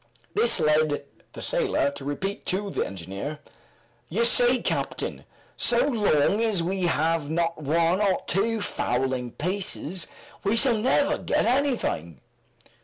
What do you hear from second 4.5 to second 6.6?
captain, so long